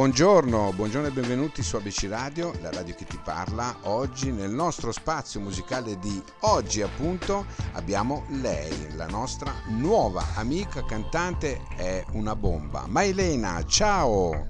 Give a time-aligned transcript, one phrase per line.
[0.00, 3.76] Buongiorno, buongiorno e benvenuti su ABC Radio, la radio che ti parla.
[3.82, 7.44] Oggi nel nostro spazio musicale di oggi appunto
[7.74, 12.86] abbiamo lei, la nostra nuova amica cantante, è una bomba.
[12.86, 14.48] Mailena, ciao!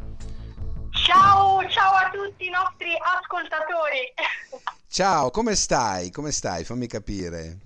[0.93, 4.15] Ciao, ciao a tutti i nostri ascoltatori.
[4.89, 6.13] Ciao, come stai?
[6.13, 6.63] Come stai?
[6.63, 7.59] Fammi capire.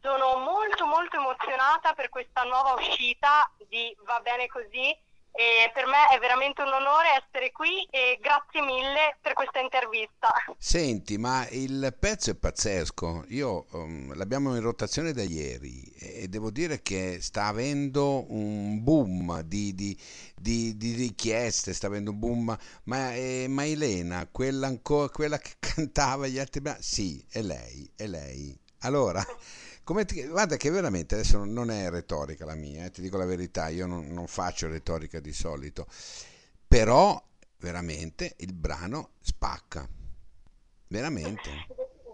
[0.00, 4.96] Sono molto molto emozionata per questa nuova uscita di Va bene così
[5.36, 10.32] e per me è veramente un onore essere qui e grazie mille per questa intervista.
[10.56, 13.24] Senti, ma il pezzo è pazzesco.
[13.30, 19.40] Io um, l'abbiamo in rotazione da ieri e devo dire che sta avendo un boom
[19.40, 19.98] di, di,
[20.36, 22.56] di, di richieste, sta avendo un boom.
[22.84, 27.90] Ma, eh, ma Elena, quella, ancora, quella che cantava gli altri brani, sì, è lei,
[27.96, 28.56] è lei.
[28.82, 29.24] Allora.
[29.84, 33.68] Ti, guarda che veramente adesso non è retorica la mia, eh, ti dico la verità,
[33.68, 35.86] io non, non faccio retorica di solito,
[36.66, 37.22] però
[37.58, 39.86] veramente il brano spacca,
[40.88, 41.66] veramente.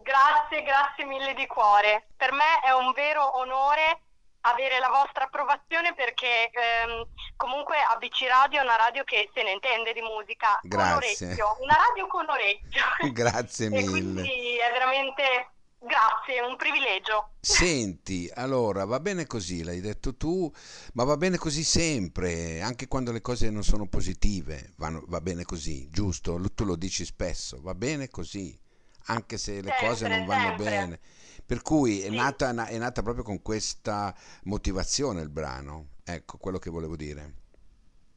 [0.03, 2.09] Grazie, grazie mille di cuore.
[2.17, 4.01] Per me è un vero onore
[4.43, 9.53] avere la vostra approvazione perché ehm, comunque ABC Radio è una radio che se ne
[9.53, 11.17] intende di musica Grazie.
[11.17, 12.83] con orecchio, una radio con orecchio.
[13.13, 13.83] Grazie mille.
[13.83, 15.51] e quindi è veramente
[15.83, 17.31] Grazie, è un privilegio.
[17.41, 20.53] Senti, allora va bene così, l'hai detto tu,
[20.93, 25.45] ma va bene così sempre, anche quando le cose non sono positive, vanno, va bene
[25.45, 26.39] così, giusto?
[26.55, 28.59] Tu lo dici spesso, va bene così,
[29.07, 30.65] anche se le sempre, cose non vanno sempre.
[30.65, 31.01] bene.
[31.47, 32.15] Per cui è, Sì.
[32.15, 37.35] nata, è nata proprio con questa motivazione il brano, ecco quello che volevo dire.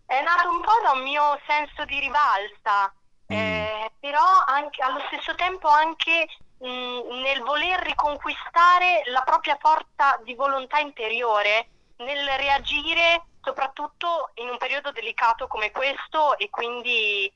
[0.05, 2.93] È nato un po' da un mio senso di rivalsa,
[3.31, 3.35] Mm.
[3.37, 6.27] eh, però anche, allo stesso tempo anche
[6.59, 14.91] nel voler riconquistare la propria forza di volontà interiore, nel reagire soprattutto in un periodo
[14.91, 17.31] delicato come questo e quindi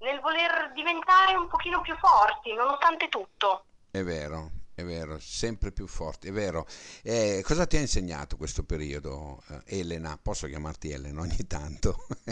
[0.00, 3.64] nel voler diventare un pochino più forti nonostante tutto.
[3.90, 6.66] È vero, è vero, sempre più forti, è vero.
[7.02, 10.18] Eh, cosa ti ha insegnato questo periodo, eh, Elena?
[10.22, 12.06] Posso chiamarti Elena ogni tanto?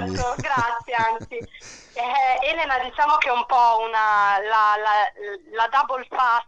[0.00, 1.36] Mi- Certo, grazie anzi.
[1.36, 5.12] Eh, Elena diciamo che è un po' una, la, la-
[5.52, 6.46] la double pass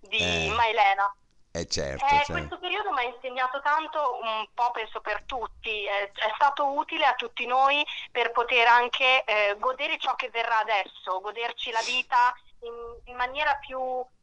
[0.00, 1.14] di Eh, Mailena.
[1.52, 2.32] Eh certo, Eh, certo.
[2.32, 7.04] questo periodo mi ha insegnato tanto, un po' penso per tutti, eh, è stato utile
[7.06, 12.32] a tutti noi per poter anche eh, godere ciò che verrà adesso, goderci la vita
[12.60, 12.72] in,
[13.10, 13.78] in maniera più,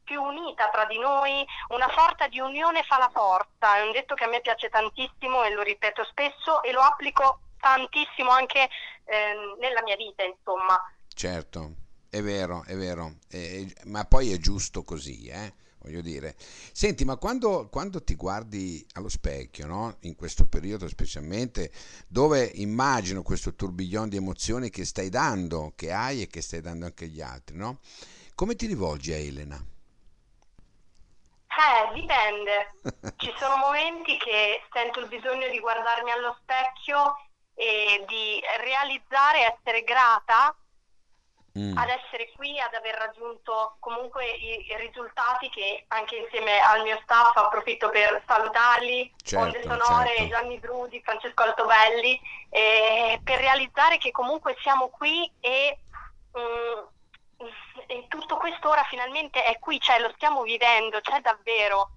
[0.08, 4.14] più unita tra di noi, una sorta di unione fa la forza, è un detto
[4.14, 8.70] che a me piace tantissimo e lo ripeto spesso e lo applico tantissimo anche
[9.04, 10.80] ehm, nella mia vita, insomma.
[11.12, 11.74] Certo,
[12.08, 15.52] è vero, è vero, Eh, ma poi è giusto così, eh?
[15.80, 16.34] Voglio dire.
[16.72, 19.96] Senti, ma quando, quando ti guardi allo specchio, no?
[20.00, 21.70] In questo periodo specialmente,
[22.08, 26.86] dove immagino questo tourbillon di emozioni che stai dando, che hai e che stai dando
[26.86, 27.78] anche agli altri, no?
[28.34, 29.62] Come ti rivolgi a Elena?
[31.58, 32.72] Eh, dipende.
[33.16, 37.16] Ci sono momenti che sento il bisogno di guardarmi allo specchio
[37.54, 40.54] e di realizzare, essere grata
[41.58, 46.82] Mm, ad essere qui, ad aver raggiunto comunque i, i risultati che anche insieme al
[46.82, 50.28] mio staff approfitto per salutarli, Certo, Onde Sonore, certo.
[50.28, 52.20] Gianni Brudi, Francesco Altobelli,
[52.50, 55.78] eh, per realizzare che comunque siamo qui e,
[56.38, 57.48] mm,
[57.88, 61.90] e tutto questo ora finalmente è qui, cioè lo stiamo vivendo, c'è davvero.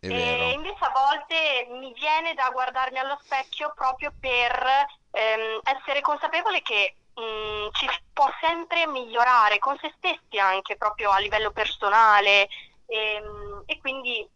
[0.00, 6.00] è E invece a volte mi viene da guardarmi allo specchio proprio per ehm, essere
[6.00, 11.52] consapevole che mh, ci si può sempre migliorare con se stessi anche proprio a livello
[11.52, 12.48] personale
[12.86, 14.28] ehm, e, quindi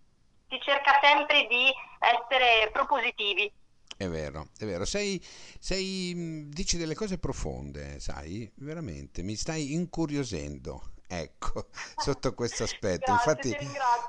[0.48, 3.52] si cerca sempre di essere propositivi.
[4.04, 4.84] È vero, è vero.
[4.84, 5.22] Sei,
[5.58, 8.50] sei, mh, dici delle cose profonde, sai?
[8.56, 10.92] Veramente, mi stai incuriosendo.
[11.06, 13.12] Ecco, sotto questo aspetto.
[13.12, 13.56] Grazie, Infatti,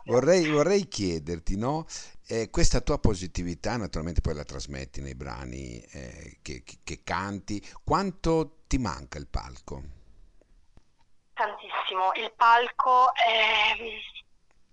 [0.06, 1.86] vorrei, vorrei chiederti, no?
[2.28, 7.64] Eh, questa tua positività, naturalmente poi la trasmetti nei brani eh, che, che- che canti.
[7.84, 9.84] Quanto ti manca il palco?
[11.34, 12.14] Tantissimo.
[12.16, 14.00] Il palco, ehm,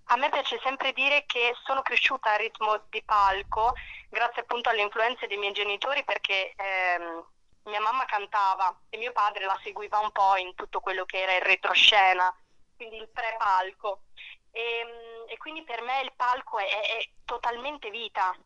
[0.07, 3.73] a me piace sempre dire che sono cresciuta a ritmo di palco
[4.13, 7.27] grazie appunto alle influenze dei miei genitori perché ehm,
[7.65, 11.35] mia mamma cantava e mio padre la seguiva un po' in tutto quello che era
[11.35, 12.33] il retroscena,
[12.77, 14.03] quindi il pre-palco.
[14.51, 18.37] E, e quindi per me il palco è, è- totalmente vita.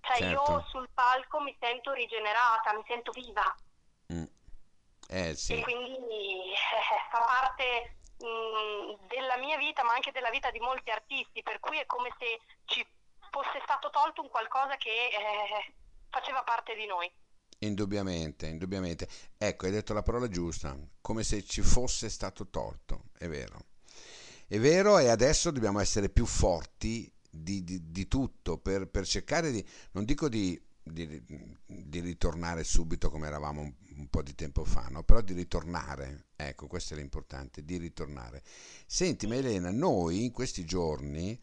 [0.00, 0.64] Cioè io Certo.
[0.68, 3.54] sul palco mi sento rigenerata, mi sento viva.
[4.12, 4.24] Mm.
[5.10, 6.56] Eh e sì, quindi eh,
[7.10, 11.78] fa parte mh, della mia vita ma anche della vita di molti artisti per cui
[11.78, 12.86] è come se ci
[13.32, 15.72] fosse stato tolto un qualcosa che eh,
[16.12, 17.10] faceva parte di noi
[17.62, 19.08] Indubbiamente, indubbiamente.
[19.38, 23.66] Ecco, hai detto la parola giusta, come se ci fosse stato torto, è vero.
[24.48, 29.52] È vero e adesso dobbiamo essere più forti di, di, di tutto per, per, cercare
[29.52, 35.02] di, non dico di, di ritornare subito come eravamo un, po' di tempo fa, no?
[35.02, 38.42] però di ritornare, ecco questo è l'importante, di ritornare.
[38.86, 41.38] Senti Elena, noi in questi giorni,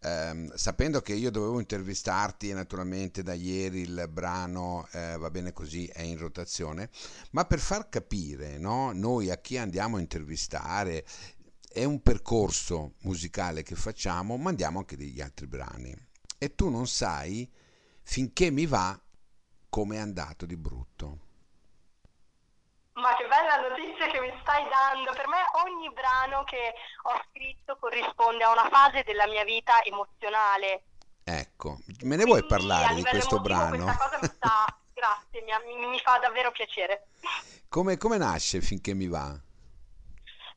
[0.00, 5.52] ehm, sapendo che io dovevo intervistarti e naturalmente da ieri il brano eh, va bene
[5.52, 6.90] così è in rotazione,
[7.30, 8.92] ma per far capire no?
[8.92, 11.04] noi a chi andiamo a intervistare,
[11.72, 15.96] è un percorso musicale che facciamo, mandiamo anche degli altri brani.
[16.38, 17.50] E tu non sai
[18.02, 19.00] finché mi va
[19.68, 21.30] come è andato di brutto.
[22.94, 25.12] Ma che bella notizia che mi stai dando.
[25.12, 30.84] Per me ogni brano che ho scritto corrisponde a una fase della mia vita emozionale.
[31.24, 33.84] Ecco, me ne vuoi parlare di questo brano?
[33.84, 34.76] Questa cosa mi sta...
[34.92, 37.08] Grazie, mi, mi, fa davvero piacere.
[37.68, 39.36] Come, come nasce finché mi va?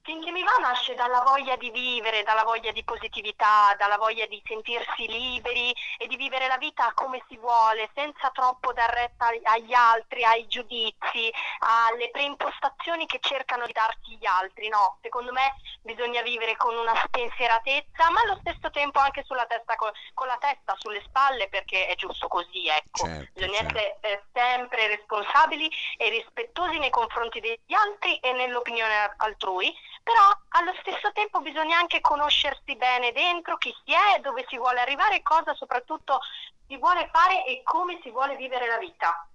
[0.05, 4.39] Finché mi va nasce dalla voglia di vivere, dalla voglia di positività, dalla voglia di
[4.45, 9.73] sentirsi liberi e di vivere la vita come si vuole, senza troppo dar retta agli
[9.73, 14.67] altri, ai giudizi, alle preimpostazioni che cercano di darti gli altri.
[14.69, 19.75] No, secondo me bisogna vivere con una spensieratezza, ma allo stesso tempo anche sulla testa,
[19.75, 23.07] con, con la testa sulle spalle, perché è giusto così, ecco.
[23.07, 23.77] Certo, bisogna certo.
[23.79, 25.67] essere eh, sempre responsabili
[25.97, 29.75] e rispettosi nei confronti degli altri e nell'opinione altrui
[30.05, 34.79] però allo stesso tempo bisogna anche conoscersi bene dentro chi si è, dove si vuole
[34.79, 36.19] arrivare, cosa soprattutto
[36.67, 39.27] si vuole fare e come si vuole vivere la vita.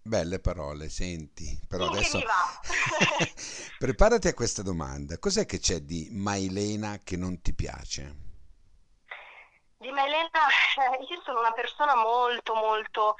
[0.00, 2.20] Belle parole, senti, però sì, adesso
[3.76, 5.18] preparati a questa domanda.
[5.18, 8.14] Cos'è che c'è di Mailena che non ti piace?
[9.78, 10.30] Di Mailena,
[11.10, 13.16] io sono una persona molto molto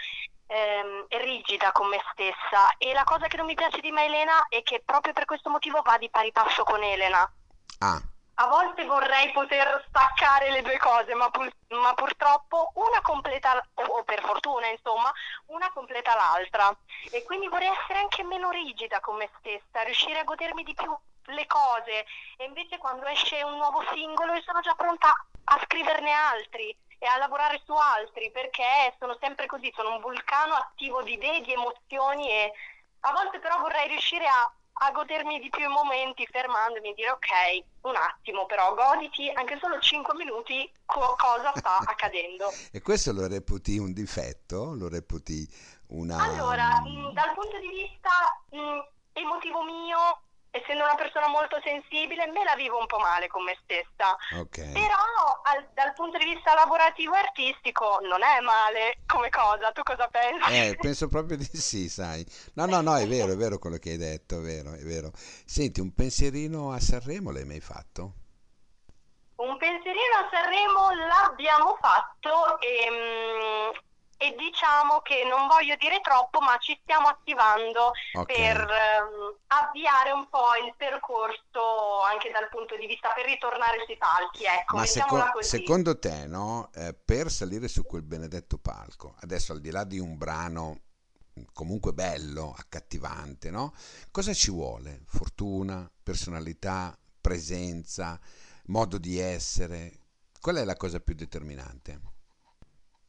[0.47, 4.63] ehm, rigida con me stessa e la cosa che non mi piace di Maelena è
[4.63, 7.31] che proprio per questo motivo va di pari passo con Elena.
[7.79, 8.01] Ah.
[8.37, 14.03] A volte vorrei poter staccare le due cose, ma, pur, ma purtroppo una completa, o
[14.03, 15.13] per fortuna insomma,
[15.47, 16.77] una completa l'altra.
[17.13, 20.93] E quindi vorrei essere anche meno rigida con me stessa, riuscire a godermi di più
[21.27, 22.07] le cose.
[22.37, 25.15] E invece quando esce un nuovo singolo io sono già pronta
[25.45, 30.55] a scriverne altri e a lavorare su altri perché sono sempre così, sono un vulcano
[30.55, 32.53] attivo di idee, di emozioni e
[33.01, 34.51] a volte però vorrei riuscire a,
[34.87, 39.59] a godermi di più i momenti fermandomi e dire ok, un attimo però goditi anche
[39.61, 42.51] solo 5 minuti co- cosa sta accadendo.
[42.73, 44.73] e questo lo reputi un difetto?
[44.75, 45.47] Lo reputi
[45.89, 46.23] una...
[46.23, 48.11] Allora, mh, dal punto di vista
[48.49, 48.81] mh,
[49.13, 50.24] emotivo mio
[50.55, 54.17] essendo una persona molto sensibile, me la vivo un po' male con me stessa.
[54.39, 54.71] Okay.
[54.71, 55.03] Però
[55.43, 59.73] al, dal punto di vista lavorativo e artistico non è male come cosa.
[59.73, 60.53] Tu cosa pensi?
[60.55, 62.25] Eh, penso proprio di sì, sai.
[62.55, 65.11] No, no, no, è vero, è vero quello che hai detto, è vero, è vero.
[65.45, 68.13] Senti, un pensierino a Sanremo l'hai mai fatto?
[69.37, 73.71] Un pensierino a Sanremo l'abbiamo fatto e, mm,
[74.19, 78.37] e diciamo che non voglio dire troppo, ma ci stiamo attivando okay.
[78.37, 79.35] per um,
[79.75, 84.45] avviare un po' il percorso anche dal punto di vista per ritornare sui palchi.
[84.45, 89.61] Ecco, ma seco- secondo te, no, eh, per salire su quel benedetto palco, adesso al
[89.61, 90.81] di là di un brano
[91.53, 93.75] comunque bello, accattivante, no?
[94.13, 95.03] Cosa ci vuole?
[95.07, 98.19] Fortuna, personalità, presenza,
[98.67, 99.99] modo di essere?
[100.41, 102.13] Qual è la cosa più determinante?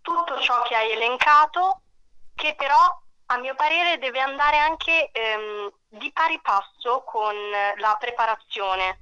[0.06, 1.82] tutto ciò che hai elencato,
[2.36, 2.78] che però
[3.28, 7.36] a mio parere deve andare anche ehm, di pari passo con
[7.78, 9.00] la preparazione.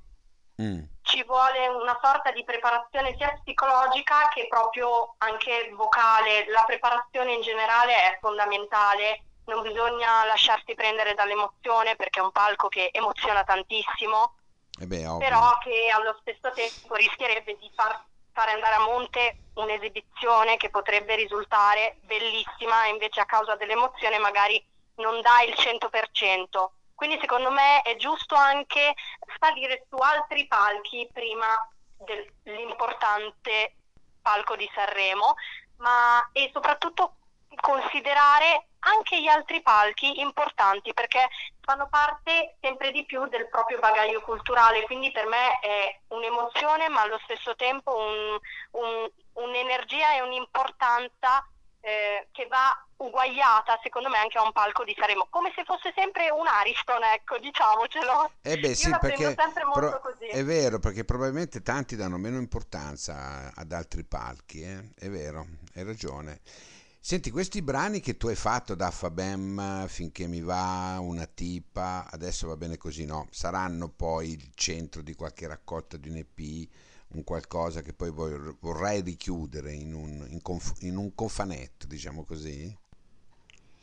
[0.62, 0.84] Mm.
[1.02, 6.46] Ci vuole una sorta di preparazione sia psicologica che proprio anche vocale.
[6.48, 12.68] La preparazione in generale è fondamentale, non bisogna lasciarsi prendere dall'emozione perché è un palco
[12.68, 14.36] che emoziona tantissimo,
[14.80, 20.58] eh beh, però che allo stesso tempo rischierebbe di far fare andare a monte un'esibizione
[20.58, 24.64] che potrebbe risultare bellissima e invece a causa dell'emozione magari
[24.96, 26.70] non dà il 100%.
[26.96, 28.94] Quindi secondo me è giusto anche
[29.40, 31.46] salire su altri palchi prima
[31.98, 33.76] dell'importante
[34.22, 35.36] palco di Sanremo,
[35.78, 37.16] ma e soprattutto
[37.56, 41.30] considerare anche gli altri palchi importanti perché
[41.62, 47.02] fanno parte sempre di più del proprio bagaglio culturale, quindi per me è un'emozione ma
[47.02, 48.40] allo stesso tempo un,
[48.72, 51.48] un, un'energia e un'importanza
[51.80, 55.94] eh, che va uguagliata secondo me anche a un palco di Sanremo, come se fosse
[55.96, 58.32] sempre un Ariston, ecco, diciamocelo.
[58.42, 64.04] Eh beh, sì, perché pro- è vero, perché probabilmente tanti danno meno importanza ad altri
[64.04, 64.94] palchi, eh?
[64.96, 65.46] è vero,
[65.76, 66.42] hai ragione.
[67.06, 72.48] Senti, questi brani che tu hai fatto da Fabem finché mi va una tipa, adesso
[72.48, 73.28] va bene così, no?
[73.30, 76.70] Saranno poi il centro di qualche raccolta di un EP,
[77.10, 82.74] un qualcosa che poi vorrei richiudere in un, in conf- in un cofanetto, diciamo così?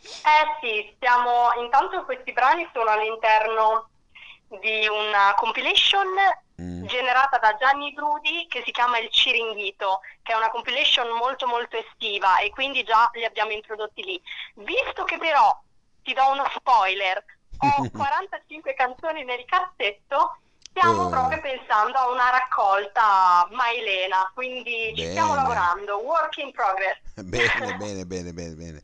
[0.03, 3.91] Eh sì, stiamo, intanto questi brani sono all'interno
[4.61, 6.09] di una compilation
[6.61, 6.85] mm.
[6.87, 11.77] generata da Gianni Brudi che si chiama Il Ciringhito, che è una compilation molto molto
[11.77, 14.21] estiva e quindi già li abbiamo introdotti lì.
[14.55, 15.57] Visto che però,
[16.03, 17.23] ti do uno spoiler,
[17.59, 20.39] ho 45 canzoni nel cassetto,
[20.71, 21.09] stiamo oh.
[21.09, 24.97] proprio pensando a una raccolta Mailena, quindi bene.
[24.97, 26.99] ci stiamo lavorando, work in progress.
[27.23, 28.83] bene, bene, bene, bene, bene.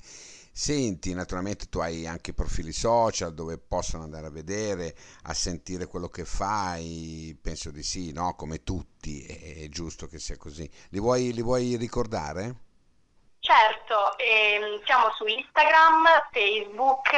[0.58, 6.08] Senti, naturalmente tu hai anche profili social dove possono andare a vedere, a sentire quello
[6.08, 8.34] che fai, penso di sì, no?
[8.34, 10.66] Come tutti, è, è giusto che sia così.
[10.88, 12.54] Li vuoi, li vuoi ricordare?
[13.38, 17.10] Certo, ehm, siamo su Instagram, Facebook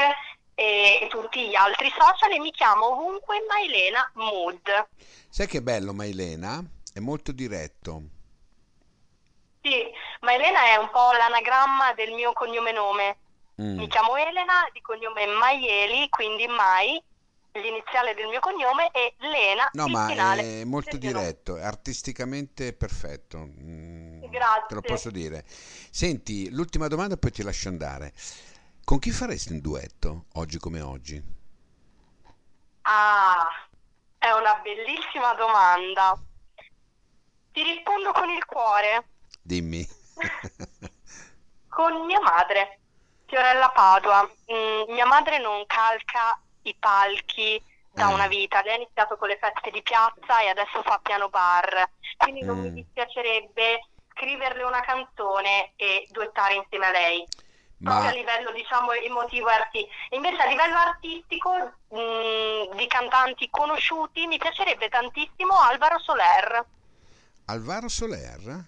[0.57, 4.89] e, e tutti gli altri social e mi chiamo ovunque Mailena Mood.
[5.29, 6.61] Sai che bello Mailena?
[6.93, 8.03] È molto diretto.
[9.63, 9.85] Sì,
[10.23, 13.19] Mailena è un po' l'anagramma del mio cognome nome.
[13.61, 13.77] Mm.
[13.77, 17.03] Mi chiamo Elena, di cognome Maieli, quindi Mai,
[17.53, 19.69] l'iniziale del mio cognome, e Lena.
[19.73, 23.39] No, ma è molto diretto, è artisticamente perfetto.
[23.39, 24.67] Mm, Grazie.
[24.69, 25.45] Te lo posso dire.
[25.47, 28.13] Senti, l'ultima domanda poi ti lascio andare.
[28.85, 31.21] Con chi faresti un duetto, oggi come oggi?
[32.83, 33.47] Ah,
[34.19, 36.17] è una bellissima domanda.
[37.53, 39.09] Ti rispondo con il cuore.
[39.43, 39.87] Dimmi.
[41.69, 42.78] con mia madre.
[43.29, 48.13] Fiorella Padua, mm, mia madre non calca i palchi da mm.
[48.13, 51.89] una vita, lei ha iniziato con le feste di piazza e adesso fa piano bar,
[52.17, 52.75] quindi non mi mm.
[52.75, 57.27] dispiacerebbe scriverle una canzone e duettare insieme a lei.
[57.79, 57.91] Ma...
[57.91, 59.95] Proprio a livello diciamo emotivo e artistico.
[60.11, 66.67] Invece a livello artistico mh, mm, di cantanti conosciuti mi piacerebbe tantissimo Alvaro Soler.
[67.45, 68.67] Alvaro Soler?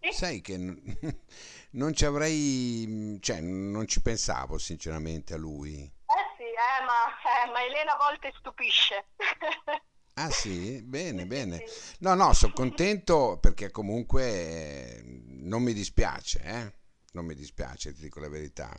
[0.00, 0.12] Sì.
[0.12, 0.56] Sai che
[1.72, 5.82] non ci avrei, cioè non ci pensavo sinceramente a lui.
[5.82, 9.06] Eh sì, eh, ma, eh, ma Elena a volte stupisce.
[10.14, 10.82] Ah sì?
[10.82, 11.64] Bene, bene.
[12.00, 16.72] No, no, sono contento perché comunque eh, non mi dispiace, eh?
[17.12, 18.70] Non mi dispiace, ti dico la verità.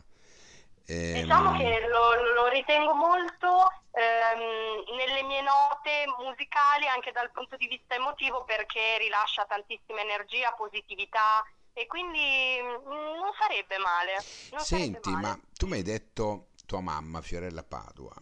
[0.86, 1.22] Ehm...
[1.22, 7.66] Diciamo che lo, lo ritengo molto ehm, nelle mie note musicali anche dal punto di
[7.66, 11.42] vista emotivo perché rilascia tantissima energia, positività,
[11.74, 14.14] e quindi mm, non sarebbe male.
[14.52, 15.26] Non Senti, sarebbe male.
[15.26, 18.14] ma tu mi hai detto tua mamma Fiorella Padua,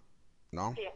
[0.50, 0.72] no?
[0.74, 0.90] Sì.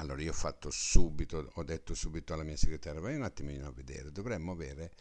[0.00, 3.72] Allora io ho fatto subito, ho detto subito alla mia segretaria, vai un attimino a
[3.72, 4.92] vedere, dovremmo avere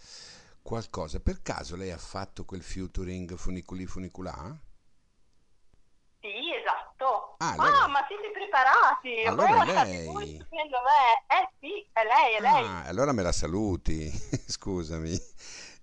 [0.63, 1.19] qualcosa.
[1.19, 4.57] Per caso lei ha fatto quel featuring funiculi funiculà?
[6.19, 7.35] Sì, esatto.
[7.37, 7.83] Ah, allora...
[7.83, 9.23] ah ma siete preparati?
[9.25, 10.37] Allora è lei.
[11.27, 12.65] Eh sì, è lei, è lei.
[12.65, 14.09] Ah, allora me la saluti,
[14.47, 15.15] scusami.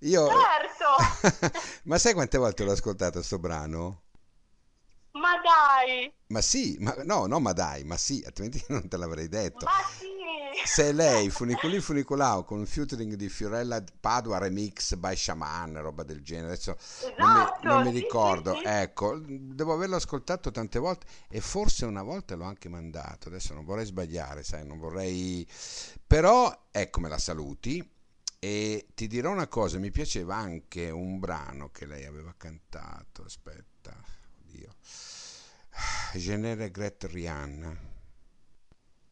[0.00, 0.28] Io...
[0.28, 1.58] Certo!
[1.84, 4.02] ma sai quante volte l'ho ascoltato sto brano?
[5.12, 6.12] Ma dai!
[6.28, 9.64] Ma sì, ma no, no, ma dai, ma sì, altrimenti non te l'avrei detto.
[9.64, 10.12] Ma sì!
[10.64, 16.22] Se lei, Funiculi Funiculao, con un featuring di Fiorella Padua remix by Shaman, roba del
[16.22, 20.50] genere, adesso esatto, non, mi, non mi esatto, ricordo, sì, sì, ecco, devo averlo ascoltato
[20.50, 24.78] tante volte e forse una volta l'ho anche mandato, adesso non vorrei sbagliare, sai, non
[24.78, 25.46] vorrei...
[26.06, 27.86] Però, ecco, me la saluti,
[28.44, 33.96] e ti dirò una cosa, mi piaceva anche un brano che lei aveva cantato, aspetta,
[34.42, 34.68] oddio.
[36.12, 37.92] Je ne regrette rien.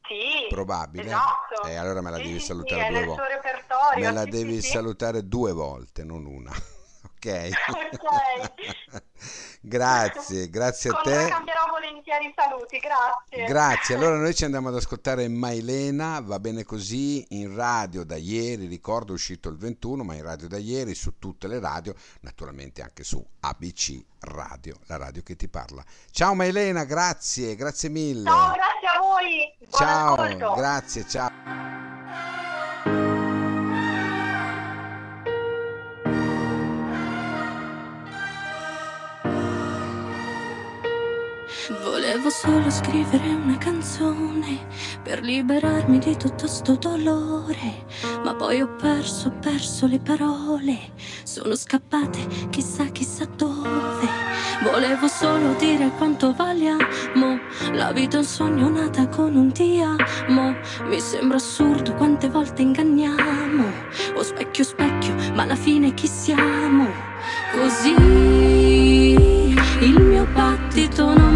[0.03, 1.05] Sì, Probabile.
[1.05, 1.63] Esatto.
[1.65, 4.01] E eh, allora me la sì, devi sì, salutare sì, due volte.
[4.01, 6.53] Me la devi salutare due volte, non una.
[7.23, 7.51] Ok?
[9.61, 11.29] grazie, grazie a te.
[11.29, 13.45] cambierò volentieri i saluti, grazie.
[13.47, 18.67] Grazie, allora noi ci andiamo ad ascoltare Mailena, va bene così, in radio da ieri,
[18.67, 22.83] ricordo è uscito il 21, ma in radio da ieri, su tutte le radio, naturalmente
[22.83, 25.85] anche su ABC Radio, la radio che ti parla.
[26.11, 28.29] Ciao Mailena, grazie, grazie mille.
[28.29, 29.55] Ciao, grazie a voi.
[29.59, 30.55] Buon ciao, ascolto.
[30.55, 31.82] grazie, ciao.
[42.13, 44.67] Volevo solo scrivere una canzone
[45.03, 47.87] per liberarmi di tutto sto dolore,
[48.23, 50.93] ma poi ho perso, ho perso le parole,
[51.23, 54.07] sono scappate chissà chissà dove.
[54.63, 57.41] Volevo solo dire quanto valiamo,
[57.73, 60.55] la vita è un sogno nata con un ti amo,
[60.85, 63.65] mi sembra assurdo quante volte inganniamo,
[64.17, 66.89] o specchio specchio, ma alla fine chi siamo?
[67.53, 68.43] Così
[70.73, 71.32] battito non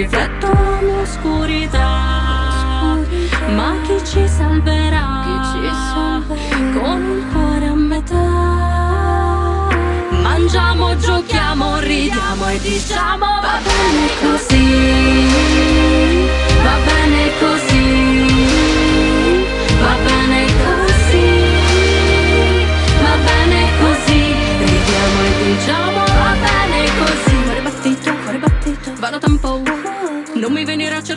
[0.00, 1.78] rifletto, rifletto l'oscurità.
[3.54, 5.08] Ma chi ci salverà?
[5.24, 6.78] Chi ci salverà?
[6.78, 9.68] Con il cuore a metà.
[10.22, 15.28] Mangiamo, giochiamo, ridiamo e diciamo va bene così.
[16.62, 17.69] Va bene così.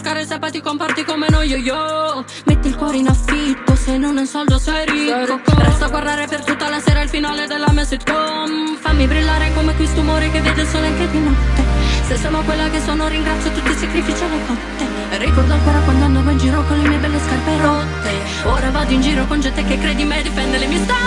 [0.04, 2.26] Cercare se poi ti comporti come noi yo yo.
[2.46, 5.40] Metti il cuore in affitto se non hai soldo sei ricco.
[5.56, 8.76] Resta a guardare per tutta la sera il finale della mia sitcom.
[8.82, 11.64] Fammi brillare come questo umore che vede il sole anche di notte.
[12.06, 15.18] Se sono quella che sono ringrazio tutti i sacrifici alle cotte.
[15.20, 18.12] Ricordo ancora quando andavo in giro con le mie belle scarpe rotte.
[18.44, 21.02] Ora vado in giro con gente che credi me difende le mie stelle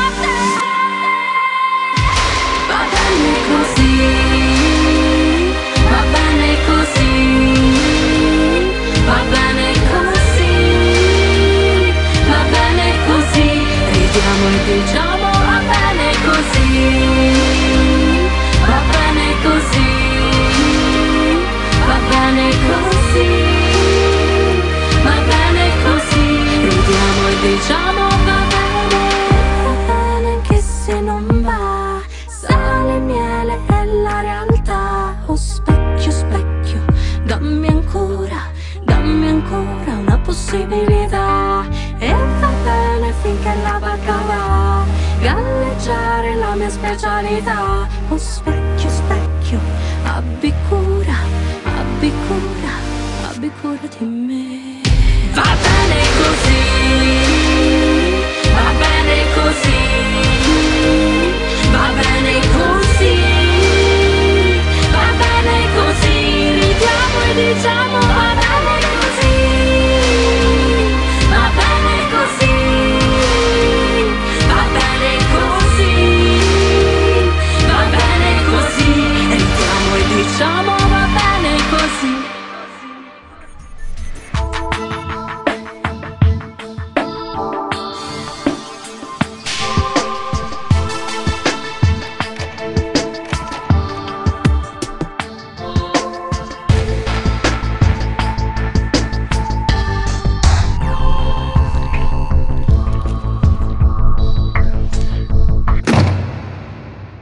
[2.67, 4.36] Va bene così
[40.57, 41.65] possibilità
[41.99, 44.85] e va bene finché la barca va
[45.21, 47.87] galleggiare la mia specialità.
[48.09, 49.61] Oh specchio specchio.
[50.05, 51.15] Abbi cura
[51.79, 52.73] abbi cura
[53.29, 54.76] abbi cura di me